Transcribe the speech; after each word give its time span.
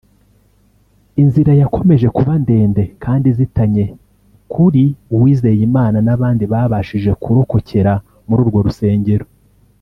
Inzira 1.21 1.51
yakomeje 1.61 2.07
kuba 2.17 2.33
ndende 2.43 2.83
kandi 3.03 3.25
izitanye 3.33 3.85
kuri 4.53 4.83
Uwizeyimana 5.15 5.97
n’abandi 6.05 6.43
babashije 6.51 7.11
kurokokera 7.21 7.93
muri 8.27 8.41
urwo 8.45 8.59
rusengero 8.67 9.25